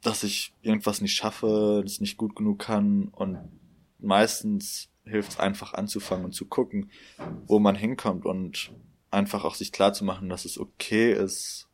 dass 0.02 0.24
ich 0.24 0.54
irgendwas 0.62 1.02
nicht 1.02 1.16
schaffe, 1.16 1.82
das 1.84 2.00
nicht 2.00 2.18
gut 2.18 2.36
genug 2.36 2.60
kann 2.60 3.10
und 3.10 3.38
meistens 4.00 4.90
hilft 5.06 5.32
es 5.32 5.40
einfach 5.40 5.74
anzufangen 5.74 6.26
und 6.26 6.34
zu 6.34 6.46
gucken, 6.46 6.92
wo 7.46 7.60
man 7.60 7.76
hinkommt 7.76 8.26
und 8.26 8.72
einfach 9.10 9.44
auch 9.44 9.56
sich 9.56 9.72
klar 9.72 9.94
zu 9.94 10.04
machen, 10.04 10.30
dass 10.30 10.46
es 10.46 10.60
okay 10.60 11.14
ist, 11.14 11.68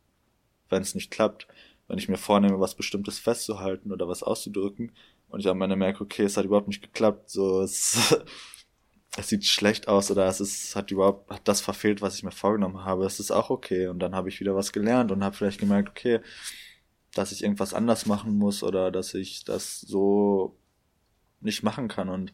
wenn 0.68 0.82
es 0.82 0.94
nicht 0.94 1.10
klappt. 1.10 1.46
Wenn 1.88 1.98
ich 1.98 2.08
mir 2.08 2.16
vornehme, 2.16 2.60
was 2.60 2.74
Bestimmtes 2.74 3.18
festzuhalten 3.18 3.92
oder 3.92 4.08
was 4.08 4.22
auszudrücken 4.22 4.92
und 5.28 5.40
ich 5.40 5.48
am 5.48 5.60
Ende 5.60 5.76
merke, 5.76 6.02
okay, 6.02 6.22
es 6.22 6.36
hat 6.36 6.46
überhaupt 6.46 6.68
nicht 6.68 6.82
geklappt, 6.82 7.28
so 7.28 7.60
es, 7.60 8.16
es 9.16 9.28
sieht 9.28 9.44
schlecht 9.44 9.88
aus 9.88 10.10
oder 10.10 10.26
es 10.26 10.40
ist, 10.40 10.76
hat 10.76 10.90
überhaupt, 10.90 11.30
hat 11.30 11.46
das 11.46 11.60
verfehlt, 11.60 12.00
was 12.00 12.16
ich 12.16 12.22
mir 12.22 12.30
vorgenommen 12.30 12.84
habe, 12.84 13.04
es 13.04 13.20
ist 13.20 13.30
auch 13.30 13.50
okay. 13.50 13.88
Und 13.88 13.98
dann 13.98 14.14
habe 14.14 14.28
ich 14.28 14.40
wieder 14.40 14.54
was 14.54 14.72
gelernt 14.72 15.12
und 15.12 15.22
habe 15.22 15.36
vielleicht 15.36 15.60
gemerkt, 15.60 15.90
okay, 15.90 16.20
dass 17.14 17.32
ich 17.32 17.42
irgendwas 17.42 17.74
anders 17.74 18.06
machen 18.06 18.36
muss 18.36 18.62
oder 18.62 18.90
dass 18.90 19.14
ich 19.14 19.44
das 19.44 19.80
so 19.80 20.56
nicht 21.40 21.62
machen 21.62 21.88
kann. 21.88 22.08
Und 22.08 22.32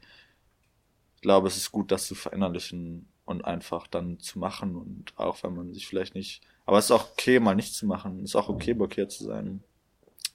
ich 1.16 1.22
glaube, 1.22 1.48
es 1.48 1.56
ist 1.56 1.72
gut, 1.72 1.92
das 1.92 2.06
zu 2.06 2.14
verinnerlichen 2.14 3.08
und 3.24 3.44
einfach 3.44 3.86
dann 3.86 4.18
zu 4.18 4.38
machen 4.38 4.74
und 4.74 5.12
auch 5.16 5.42
wenn 5.42 5.54
man 5.54 5.72
sich 5.72 5.86
vielleicht 5.86 6.14
nicht, 6.14 6.42
aber 6.66 6.78
es 6.78 6.86
ist 6.86 6.90
auch 6.90 7.12
okay, 7.12 7.38
mal 7.38 7.54
nicht 7.54 7.74
zu 7.74 7.86
machen, 7.86 8.24
es 8.24 8.30
ist 8.30 8.36
auch 8.36 8.48
okay, 8.48 8.74
blockiert 8.74 9.12
zu 9.12 9.24
sein. 9.24 9.62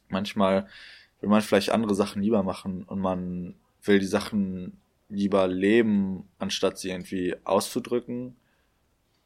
Manchmal 0.08 0.68
will 1.20 1.30
man 1.30 1.42
vielleicht 1.42 1.72
andere 1.72 1.94
Sachen 1.94 2.22
lieber 2.22 2.44
machen 2.44 2.84
und 2.84 3.00
man 3.00 3.56
will 3.84 4.00
die 4.00 4.06
Sachen 4.06 4.80
lieber 5.10 5.48
leben, 5.48 6.30
anstatt 6.40 6.78
sie 6.78 6.90
irgendwie 6.90 7.36
auszudrücken. 7.44 8.36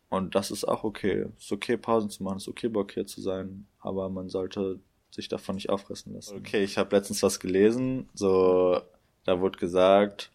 Und 0.09 0.33
das 0.33 0.49
ist 0.49 0.65
auch 0.65 0.83
okay. 0.83 1.27
Es 1.37 1.45
ist 1.45 1.51
okay, 1.51 1.77
Pausen 1.77 2.09
zu 2.09 2.23
machen, 2.23 2.37
es 2.37 2.43
ist 2.43 2.49
okay, 2.49 2.69
blockiert 2.69 3.09
zu 3.09 3.21
sein, 3.21 3.67
aber 3.79 4.09
man 4.09 4.29
sollte 4.29 4.79
sich 5.19 5.29
davon 5.29 5.55
nicht 5.55 5.69
auffressen 5.69 6.13
lassen. 6.13 6.37
Okay, 6.37 6.63
ich 6.63 6.77
habe 6.77 6.95
letztens 6.95 7.21
was 7.23 7.39
gelesen, 7.39 8.09
so 8.13 8.81
da 9.25 9.39
wurde 9.41 9.59
gesagt, 9.59 10.31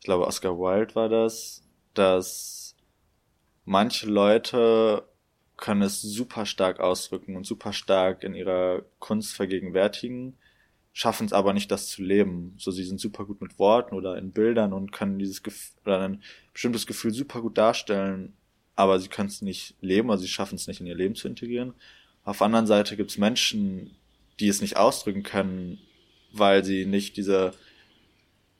ich 0.00 0.04
glaube 0.04 0.26
Oscar 0.26 0.58
Wilde 0.58 0.94
war 0.94 1.08
das, 1.08 1.62
dass 1.94 2.74
manche 3.64 4.06
Leute 4.06 5.04
können 5.56 5.82
es 5.82 6.02
super 6.02 6.46
stark 6.46 6.80
ausdrücken 6.80 7.36
und 7.36 7.46
super 7.46 7.72
stark 7.72 8.24
in 8.24 8.34
ihrer 8.34 8.82
Kunst 8.98 9.34
vergegenwärtigen, 9.34 10.36
schaffen 10.92 11.26
es 11.26 11.32
aber 11.32 11.52
nicht, 11.52 11.70
das 11.70 11.88
zu 11.88 12.02
leben. 12.02 12.54
So, 12.58 12.70
sie 12.70 12.84
sind 12.84 13.00
super 13.00 13.24
gut 13.24 13.40
mit 13.40 13.58
Worten 13.58 13.94
oder 13.94 14.16
in 14.16 14.32
Bildern 14.32 14.72
und 14.72 14.92
können 14.92 15.18
dieses 15.18 15.42
Gefühl 15.42 15.74
oder 15.84 16.00
ein 16.00 16.22
bestimmtes 16.52 16.86
Gefühl 16.86 17.12
super 17.12 17.40
gut 17.40 17.58
darstellen, 17.58 18.34
aber 18.76 18.98
sie 18.98 19.08
können 19.08 19.28
es 19.28 19.42
nicht 19.42 19.76
leben, 19.80 20.10
also 20.10 20.22
sie 20.22 20.28
schaffen 20.28 20.56
es 20.56 20.66
nicht 20.66 20.80
in 20.80 20.86
ihr 20.86 20.96
Leben 20.96 21.14
zu 21.14 21.28
integrieren. 21.28 21.74
Auf 22.24 22.38
der 22.38 22.46
anderen 22.46 22.66
Seite 22.66 22.96
gibt 22.96 23.10
es 23.10 23.18
Menschen, 23.18 23.96
die 24.40 24.48
es 24.48 24.60
nicht 24.60 24.76
ausdrücken 24.76 25.22
können, 25.22 25.78
weil 26.32 26.64
sie 26.64 26.86
nicht 26.86 27.16
diese 27.16 27.52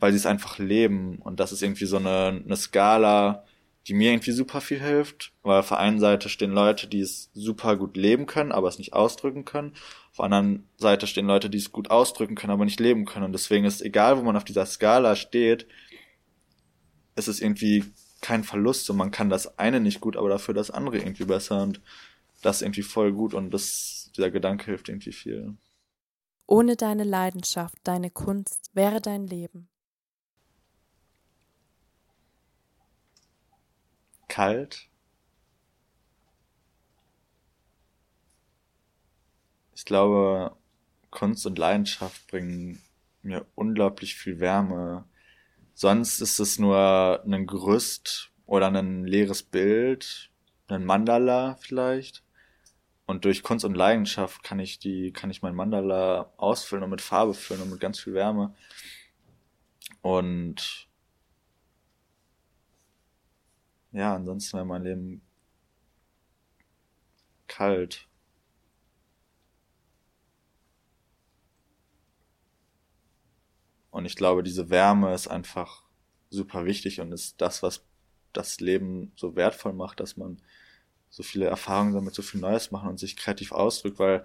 weil 0.04 0.12
sie 0.12 0.18
es 0.18 0.26
einfach 0.26 0.58
leben. 0.58 1.16
Und 1.16 1.40
das 1.40 1.50
ist 1.50 1.62
irgendwie 1.62 1.86
so 1.86 1.96
eine, 1.96 2.42
eine 2.44 2.56
Skala, 2.56 3.44
die 3.86 3.94
mir 3.94 4.12
irgendwie 4.12 4.32
super 4.32 4.60
viel 4.60 4.78
hilft, 4.78 5.32
weil 5.42 5.60
auf 5.60 5.68
der 5.68 5.78
einen 5.78 5.98
Seite 5.98 6.28
stehen 6.28 6.52
Leute, 6.52 6.86
die 6.86 7.00
es 7.00 7.30
super 7.32 7.76
gut 7.78 7.96
leben 7.96 8.26
können, 8.26 8.52
aber 8.52 8.68
es 8.68 8.78
nicht 8.78 8.92
ausdrücken 8.92 9.46
können. 9.46 9.72
Auf 10.10 10.16
der 10.16 10.24
anderen 10.26 10.68
Seite 10.76 11.06
stehen 11.06 11.26
Leute, 11.26 11.48
die 11.48 11.56
es 11.56 11.72
gut 11.72 11.90
ausdrücken 11.90 12.34
können, 12.34 12.52
aber 12.52 12.66
nicht 12.66 12.80
leben 12.80 13.06
können. 13.06 13.24
Und 13.24 13.32
deswegen 13.32 13.64
ist 13.64 13.80
egal, 13.80 14.18
wo 14.18 14.22
man 14.22 14.36
auf 14.36 14.44
dieser 14.44 14.66
Skala 14.66 15.16
steht, 15.16 15.66
ist 17.16 17.28
es 17.28 17.40
irgendwie 17.40 17.84
kein 18.20 18.44
Verlust 18.44 18.90
und 18.90 18.98
man 18.98 19.10
kann 19.10 19.30
das 19.30 19.58
eine 19.58 19.80
nicht 19.80 20.00
gut, 20.00 20.18
aber 20.18 20.28
dafür 20.28 20.52
das 20.52 20.70
andere 20.70 20.98
irgendwie 20.98 21.24
besser 21.24 21.62
und 21.62 21.80
das 22.42 22.60
irgendwie 22.60 22.82
voll 22.82 23.12
gut 23.12 23.32
und 23.32 23.52
das, 23.52 24.10
dieser 24.16 24.30
Gedanke 24.30 24.66
hilft 24.66 24.90
irgendwie 24.90 25.12
viel. 25.12 25.56
Ohne 26.46 26.76
deine 26.76 27.04
Leidenschaft, 27.04 27.78
deine 27.84 28.10
Kunst 28.10 28.70
wäre 28.74 29.00
dein 29.00 29.26
Leben. 29.26 29.68
kalt. 34.34 34.88
Ich 39.76 39.84
glaube, 39.84 40.56
Kunst 41.10 41.46
und 41.46 41.56
Leidenschaft 41.56 42.26
bringen 42.26 42.82
mir 43.22 43.46
unglaublich 43.54 44.16
viel 44.16 44.40
Wärme. 44.40 45.04
Sonst 45.74 46.20
ist 46.20 46.40
es 46.40 46.58
nur 46.58 47.22
ein 47.24 47.46
Gerüst 47.46 48.32
oder 48.44 48.66
ein 48.72 49.04
leeres 49.04 49.44
Bild, 49.44 50.32
ein 50.66 50.84
Mandala 50.84 51.54
vielleicht. 51.60 52.23
Und 53.06 53.24
durch 53.24 53.42
Kunst 53.42 53.64
und 53.64 53.74
Leidenschaft 53.74 54.42
kann 54.42 54.58
ich 54.58 54.78
die, 54.78 55.12
kann 55.12 55.30
ich 55.30 55.42
mein 55.42 55.54
Mandala 55.54 56.32
ausfüllen 56.36 56.84
und 56.84 56.90
mit 56.90 57.02
Farbe 57.02 57.34
füllen 57.34 57.62
und 57.62 57.70
mit 57.70 57.80
ganz 57.80 58.00
viel 58.00 58.14
Wärme. 58.14 58.54
Und 60.00 60.88
ja, 63.92 64.14
ansonsten 64.14 64.56
wäre 64.56 64.66
mein 64.66 64.82
Leben 64.84 65.22
kalt. 67.46 68.08
Und 73.90 74.06
ich 74.06 74.16
glaube, 74.16 74.42
diese 74.42 74.70
Wärme 74.70 75.14
ist 75.14 75.28
einfach 75.28 75.84
super 76.30 76.64
wichtig 76.64 77.00
und 77.00 77.12
ist 77.12 77.40
das, 77.40 77.62
was 77.62 77.86
das 78.32 78.60
Leben 78.60 79.12
so 79.14 79.36
wertvoll 79.36 79.72
macht, 79.72 80.00
dass 80.00 80.16
man 80.16 80.42
so 81.14 81.22
viele 81.22 81.46
Erfahrungen 81.46 81.94
damit 81.94 82.12
so 82.12 82.22
viel 82.22 82.40
Neues 82.40 82.72
machen 82.72 82.88
und 82.88 82.98
sich 82.98 83.16
kreativ 83.16 83.52
ausdrückt, 83.52 84.00
weil 84.00 84.24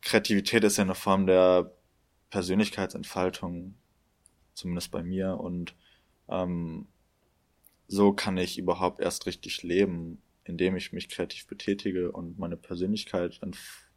Kreativität 0.00 0.64
ist 0.64 0.78
ja 0.78 0.84
eine 0.84 0.94
Form 0.94 1.26
der 1.26 1.74
Persönlichkeitsentfaltung, 2.30 3.74
zumindest 4.54 4.90
bei 4.90 5.02
mir. 5.02 5.38
Und 5.38 5.74
ähm, 6.30 6.86
so 7.86 8.14
kann 8.14 8.38
ich 8.38 8.56
überhaupt 8.56 8.98
erst 8.98 9.26
richtig 9.26 9.62
leben, 9.62 10.22
indem 10.44 10.74
ich 10.74 10.94
mich 10.94 11.10
kreativ 11.10 11.46
betätige 11.46 12.12
und 12.12 12.38
meine 12.38 12.56
Persönlichkeit 12.56 13.38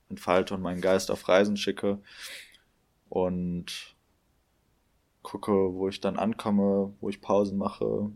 entfalte 0.09 0.55
und 0.55 0.61
meinen 0.61 0.81
Geist 0.81 1.09
auf 1.09 1.29
Reisen 1.29 1.55
schicke 1.55 1.99
und 3.07 3.95
gucke, 5.21 5.53
wo 5.53 5.87
ich 5.87 6.01
dann 6.01 6.17
ankomme, 6.17 6.93
wo 6.99 7.07
ich 7.07 7.21
Pausen 7.21 7.57
mache, 7.57 8.11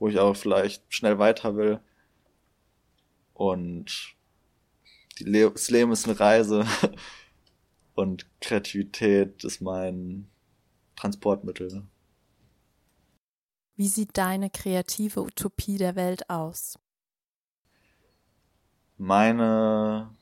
wo 0.00 0.08
ich 0.08 0.18
aber 0.18 0.34
vielleicht 0.34 0.82
schnell 0.92 1.20
weiter 1.20 1.54
will. 1.54 1.78
Und 3.34 4.16
Le 5.18 5.50
das 5.50 5.70
Leben 5.70 5.92
ist 5.92 6.06
eine 6.06 6.18
Reise 6.18 6.66
und 7.94 8.26
Kreativität 8.40 9.44
ist 9.44 9.60
mein 9.60 10.30
Transportmittel. 10.96 11.86
Wie 13.76 13.88
sieht 13.88 14.16
deine 14.16 14.50
kreative 14.50 15.22
Utopie 15.22 15.78
der 15.78 15.96
Welt 15.96 16.28
aus? 16.28 16.78
Meine 18.98 20.14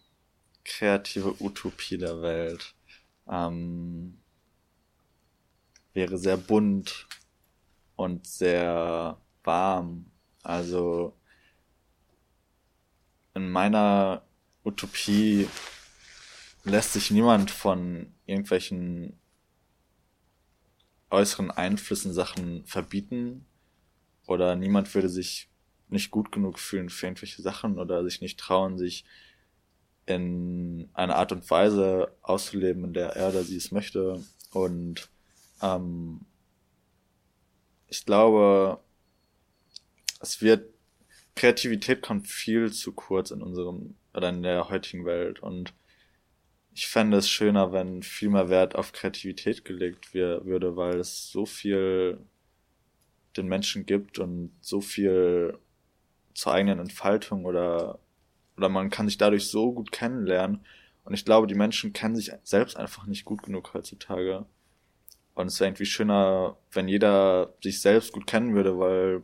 kreative 0.64 1.42
Utopie 1.42 1.98
der 1.98 2.22
Welt 2.22 2.74
ähm, 3.28 4.20
wäre 5.92 6.16
sehr 6.16 6.36
bunt 6.36 7.08
und 7.96 8.26
sehr 8.26 9.20
warm. 9.44 10.10
Also 10.42 11.19
in 13.40 13.50
meiner 13.50 14.22
Utopie 14.64 15.48
lässt 16.64 16.92
sich 16.92 17.10
niemand 17.10 17.50
von 17.50 18.12
irgendwelchen 18.26 19.18
äußeren 21.10 21.50
Einflüssen 21.50 22.12
Sachen 22.12 22.64
verbieten 22.66 23.46
oder 24.26 24.56
niemand 24.56 24.94
würde 24.94 25.08
sich 25.08 25.48
nicht 25.88 26.10
gut 26.10 26.30
genug 26.30 26.58
fühlen 26.58 26.90
für 26.90 27.06
irgendwelche 27.06 27.42
Sachen 27.42 27.78
oder 27.78 28.04
sich 28.04 28.20
nicht 28.20 28.38
trauen, 28.38 28.78
sich 28.78 29.04
in 30.06 30.88
einer 30.92 31.16
Art 31.16 31.32
und 31.32 31.48
Weise 31.50 32.14
auszuleben, 32.22 32.84
in 32.84 32.92
der 32.92 33.16
er 33.16 33.30
oder 33.30 33.42
sie 33.42 33.56
es 33.56 33.72
möchte. 33.72 34.22
Und 34.52 35.08
ähm, 35.62 36.20
ich 37.88 38.04
glaube, 38.04 38.78
es 40.20 40.40
wird 40.42 40.72
Kreativität 41.40 42.02
kommt 42.02 42.26
viel 42.26 42.70
zu 42.70 42.92
kurz 42.92 43.30
in 43.30 43.40
unserem 43.40 43.94
oder 44.12 44.28
in 44.28 44.42
der 44.42 44.68
heutigen 44.68 45.06
Welt 45.06 45.40
und 45.40 45.72
ich 46.74 46.86
fände 46.86 47.16
es 47.16 47.30
schöner, 47.30 47.72
wenn 47.72 48.02
viel 48.02 48.28
mehr 48.28 48.50
Wert 48.50 48.74
auf 48.74 48.92
Kreativität 48.92 49.64
gelegt 49.64 50.12
würde, 50.12 50.76
weil 50.76 51.00
es 51.00 51.30
so 51.30 51.46
viel 51.46 52.18
den 53.38 53.46
Menschen 53.48 53.86
gibt 53.86 54.18
und 54.18 54.52
so 54.60 54.82
viel 54.82 55.56
zur 56.34 56.52
eigenen 56.52 56.78
Entfaltung 56.78 57.46
oder 57.46 57.98
oder 58.58 58.68
man 58.68 58.90
kann 58.90 59.08
sich 59.08 59.16
dadurch 59.16 59.46
so 59.46 59.72
gut 59.72 59.92
kennenlernen 59.92 60.60
und 61.04 61.14
ich 61.14 61.24
glaube, 61.24 61.46
die 61.46 61.54
Menschen 61.54 61.94
kennen 61.94 62.16
sich 62.16 62.32
selbst 62.42 62.76
einfach 62.76 63.06
nicht 63.06 63.24
gut 63.24 63.42
genug 63.42 63.72
heutzutage. 63.72 64.44
Und 65.34 65.46
es 65.46 65.58
wäre 65.58 65.68
irgendwie 65.68 65.86
schöner, 65.86 66.58
wenn 66.72 66.86
jeder 66.86 67.54
sich 67.62 67.80
selbst 67.80 68.12
gut 68.12 68.26
kennen 68.26 68.54
würde, 68.54 68.78
weil 68.78 69.22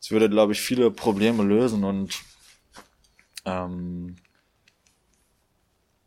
es 0.00 0.10
würde, 0.10 0.28
glaube 0.28 0.52
ich, 0.52 0.60
viele 0.60 0.90
Probleme 0.90 1.42
lösen 1.42 1.84
und 1.84 2.18
ähm, 3.44 4.16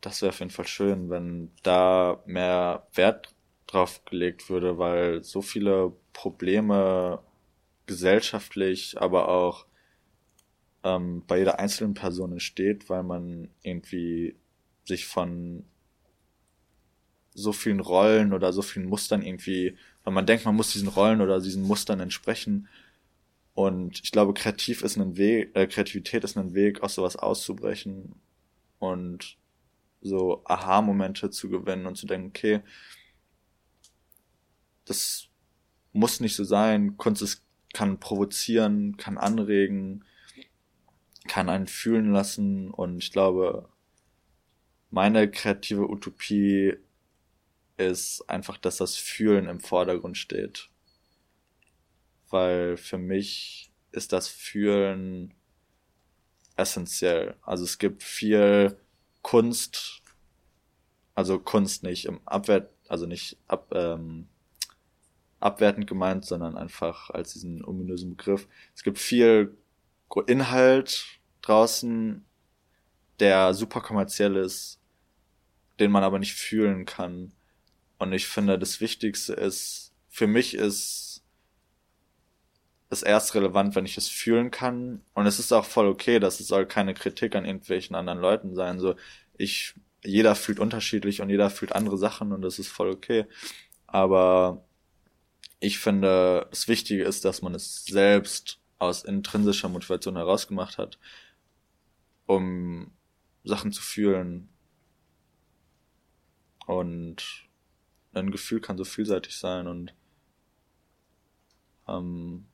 das 0.00 0.20
wäre 0.22 0.30
auf 0.30 0.40
jeden 0.40 0.50
Fall 0.50 0.66
schön, 0.66 1.10
wenn 1.10 1.50
da 1.62 2.22
mehr 2.26 2.86
Wert 2.94 3.34
drauf 3.66 4.04
gelegt 4.04 4.50
würde, 4.50 4.78
weil 4.78 5.22
so 5.22 5.42
viele 5.42 5.92
Probleme 6.12 7.20
gesellschaftlich, 7.86 9.00
aber 9.00 9.28
auch 9.28 9.66
ähm, 10.84 11.22
bei 11.26 11.38
jeder 11.38 11.58
einzelnen 11.58 11.94
Person 11.94 12.32
entsteht, 12.32 12.88
weil 12.90 13.02
man 13.02 13.48
irgendwie 13.62 14.36
sich 14.84 15.06
von 15.06 15.64
so 17.34 17.52
vielen 17.52 17.80
Rollen 17.80 18.32
oder 18.32 18.52
so 18.52 18.62
vielen 18.62 18.86
Mustern 18.86 19.22
irgendwie, 19.22 19.76
weil 20.04 20.12
man 20.12 20.26
denkt, 20.26 20.44
man 20.44 20.56
muss 20.56 20.72
diesen 20.72 20.88
Rollen 20.88 21.20
oder 21.20 21.40
diesen 21.40 21.62
Mustern 21.62 22.00
entsprechen. 22.00 22.68
Und 23.54 24.00
ich 24.02 24.12
glaube, 24.12 24.34
kreativ 24.34 24.82
ist 24.82 24.96
ein 24.96 25.16
Weg, 25.16 25.54
äh, 25.54 25.66
Kreativität 25.66 26.24
ist 26.24 26.36
ein 26.38 26.54
Weg, 26.54 26.82
aus 26.82 26.94
sowas 26.94 27.16
auszubrechen 27.16 28.14
und 28.78 29.36
so 30.00 30.42
Aha-Momente 30.46 31.30
zu 31.30 31.48
gewinnen 31.48 31.86
und 31.86 31.96
zu 31.96 32.06
denken, 32.06 32.28
okay, 32.28 32.62
das 34.84 35.28
muss 35.92 36.20
nicht 36.20 36.34
so 36.34 36.44
sein. 36.44 36.96
Kunst 36.96 37.22
ist, 37.22 37.44
kann 37.74 38.00
provozieren, 38.00 38.96
kann 38.96 39.18
anregen, 39.18 40.04
kann 41.28 41.48
einen 41.48 41.66
fühlen 41.66 42.12
lassen 42.12 42.70
und 42.70 42.98
ich 42.98 43.12
glaube, 43.12 43.68
meine 44.90 45.30
kreative 45.30 45.88
Utopie 45.88 46.74
ist 47.78 48.28
einfach, 48.28 48.58
dass 48.58 48.76
das 48.78 48.96
Fühlen 48.96 49.48
im 49.48 49.60
Vordergrund 49.60 50.18
steht. 50.18 50.71
Weil 52.32 52.78
für 52.78 52.96
mich 52.96 53.70
ist 53.92 54.12
das 54.14 54.26
Fühlen 54.26 55.34
essentiell. 56.56 57.36
Also 57.42 57.64
es 57.64 57.76
gibt 57.76 58.02
viel 58.02 58.78
Kunst, 59.20 60.02
also 61.14 61.38
Kunst 61.38 61.82
nicht 61.82 62.06
im 62.06 62.26
Abwert, 62.26 62.70
also 62.88 63.04
nicht 63.04 63.36
ab, 63.48 63.70
ähm, 63.74 64.28
abwertend 65.40 65.86
gemeint, 65.86 66.24
sondern 66.24 66.56
einfach 66.56 67.10
als 67.10 67.34
diesen 67.34 67.62
ominösen 67.62 68.16
Begriff. 68.16 68.48
Es 68.74 68.82
gibt 68.82 68.98
viel 68.98 69.54
Inhalt 70.26 71.04
draußen, 71.42 72.24
der 73.20 73.52
super 73.52 73.82
kommerziell 73.82 74.36
ist, 74.36 74.80
den 75.80 75.90
man 75.90 76.02
aber 76.02 76.18
nicht 76.18 76.34
fühlen 76.34 76.86
kann. 76.86 77.32
Und 77.98 78.14
ich 78.14 78.26
finde, 78.26 78.58
das 78.58 78.80
Wichtigste 78.80 79.34
ist, 79.34 79.92
für 80.08 80.26
mich 80.26 80.54
ist 80.54 81.11
es 82.92 83.02
erst 83.02 83.34
relevant, 83.34 83.74
wenn 83.74 83.86
ich 83.86 83.96
es 83.96 84.08
fühlen 84.08 84.50
kann. 84.50 85.02
Und 85.14 85.26
es 85.26 85.38
ist 85.38 85.52
auch 85.52 85.64
voll 85.64 85.88
okay, 85.88 86.20
dass 86.20 86.40
es 86.40 86.48
soll 86.48 86.66
keine 86.66 86.94
Kritik 86.94 87.34
an 87.34 87.44
irgendwelchen 87.44 87.96
anderen 87.96 88.20
Leuten 88.20 88.54
sein. 88.54 88.78
So, 88.78 88.94
ich, 89.36 89.74
jeder 90.04 90.34
fühlt 90.34 90.60
unterschiedlich 90.60 91.22
und 91.22 91.30
jeder 91.30 91.50
fühlt 91.50 91.72
andere 91.72 91.98
Sachen 91.98 92.32
und 92.32 92.42
das 92.42 92.58
ist 92.58 92.68
voll 92.68 92.90
okay. 92.90 93.26
Aber 93.86 94.64
ich 95.60 95.78
finde, 95.78 96.46
das 96.50 96.68
Wichtige 96.68 97.04
ist, 97.04 97.24
dass 97.24 97.42
man 97.42 97.54
es 97.54 97.84
selbst 97.86 98.60
aus 98.78 99.04
intrinsischer 99.04 99.68
Motivation 99.68 100.16
herausgemacht 100.16 100.76
hat, 100.78 100.98
um 102.26 102.92
Sachen 103.44 103.72
zu 103.72 103.82
fühlen. 103.82 104.48
Und 106.66 107.48
ein 108.12 108.30
Gefühl 108.30 108.60
kann 108.60 108.76
so 108.76 108.84
vielseitig 108.84 109.36
sein 109.36 109.66
und 109.66 109.94
ähm, 111.88 112.46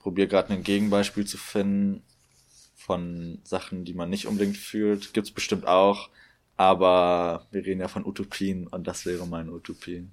probiere 0.00 0.28
gerade 0.28 0.52
ein 0.52 0.64
Gegenbeispiel 0.64 1.26
zu 1.26 1.38
finden 1.38 2.02
von 2.74 3.38
Sachen, 3.44 3.84
die 3.84 3.94
man 3.94 4.10
nicht 4.10 4.26
unbedingt 4.26 4.56
fühlt. 4.56 5.14
Gibt's 5.14 5.30
bestimmt 5.30 5.66
auch, 5.66 6.08
aber 6.56 7.46
wir 7.52 7.64
reden 7.64 7.80
ja 7.80 7.88
von 7.88 8.04
Utopien 8.04 8.66
und 8.66 8.86
das 8.86 9.06
wäre 9.06 9.26
meine 9.26 9.52
Utopie. 9.52 10.08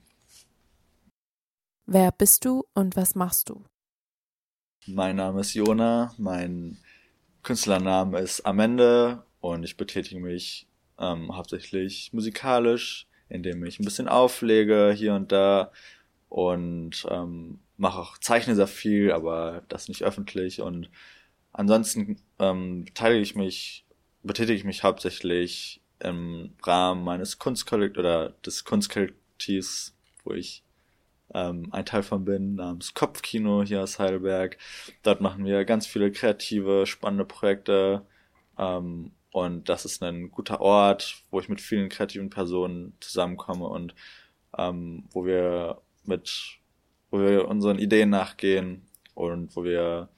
Wer 1.86 2.12
bist 2.12 2.45
du 2.45 2.65
und 2.73 2.95
was 2.95 3.15
machst 3.15 3.50
du? 3.50 3.63
Mein 4.86 5.15
Name 5.15 5.41
ist 5.41 5.54
Jona, 5.54 6.13
mein 6.17 6.78
Künstlername 7.43 8.19
ist 8.19 8.45
Amende 8.45 9.23
und 9.39 9.63
ich 9.63 9.78
betätige 9.78 10.19
mich 10.19 10.67
ähm, 11.00 11.36
hauptsächlich 11.36 12.12
musikalisch, 12.12 13.08
indem 13.30 13.63
ich 13.65 13.80
ein 13.80 13.86
bisschen 13.86 14.10
auflege 14.10 14.93
hier 14.95 15.13
und 15.13 15.32
da 15.32 15.71
und 16.30 17.08
ähm, 17.10 17.60
mache 17.78 18.00
auch 18.00 18.18
zeichne 18.18 18.56
sehr 18.56 18.68
viel, 18.68 19.12
aber 19.12 19.63
das 19.70 19.88
nicht 19.88 20.04
öffentlich 20.04 20.62
und 20.62 20.90
ansonsten 21.54 22.18
ähm, 22.40 22.86
beteilige 22.86 23.22
ich 23.22 23.36
mich, 23.36 23.86
betätige 24.24 24.58
ich 24.58 24.63
mich 24.63 24.84
hauptsächlich 24.84 25.82
im 26.00 26.54
Rahmen 26.63 27.04
meines 27.04 27.40
Kunstkollektivs 27.40 28.00
oder 28.00 28.30
des 28.46 28.63
Kunstkollektivs, 28.66 29.96
wo 30.24 30.34
ich 30.34 30.63
ähm, 31.34 31.70
ein 31.72 31.86
Teil 31.86 32.04
von 32.04 32.26
bin, 32.26 32.56
namens 32.56 32.94
Kopfkino 32.94 33.63
hier 33.63 33.82
aus 33.82 34.00
Heidelberg. 34.00 34.58
Dort 35.04 35.22
machen 35.22 35.46
wir 35.46 35.66
ganz 35.66 35.88
viele 35.88 36.12
kreative, 36.12 36.86
spannende 36.86 37.26
Projekte. 37.26 38.06
Ähm, 38.58 39.12
und 39.32 39.70
das 39.70 39.86
ist 39.86 40.02
ein 40.04 40.32
guter 40.32 40.62
Ort, 40.62 41.24
wo 41.32 41.40
ich 41.40 41.50
mit 41.50 41.62
vielen 41.62 41.90
kreativen 41.90 42.30
Personen 42.30 42.94
zusammenkomme 43.00 43.68
und 43.68 43.94
ähm, 44.58 45.06
wo 45.12 45.26
wir 45.26 45.82
mit, 46.08 46.60
wo 47.12 47.20
wir 47.20 47.48
unseren 47.48 47.80
Ideen 47.80 48.10
nachgehen 48.10 48.84
und 49.13 49.56
wo 49.56 49.63
wir, 49.63 50.10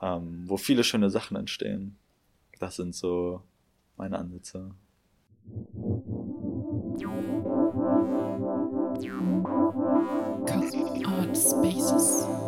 ähm, 0.00 0.44
wo 0.46 0.56
viele 0.56 0.84
schöne 0.84 1.10
Sachen 1.10 1.36
entstehen. 1.36 1.96
Das 2.58 2.76
sind 2.76 2.94
so 2.94 3.42
meine 3.96 4.18
Ansätze. 4.18 4.74
Cut 10.46 11.06
out 11.06 11.36
spaces. 11.36 12.41